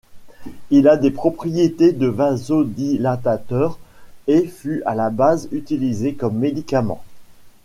Il 0.71 0.87
a 0.87 0.97
des 0.97 1.11
propriétés 1.11 1.91
de 1.91 2.07
vasodilatateur 2.07 3.77
et 4.25 4.47
fut 4.47 4.81
à 4.87 4.95
la 4.95 5.11
base 5.11 5.47
utilisé 5.51 6.15
comme 6.15 6.39
médicament. 6.39 7.03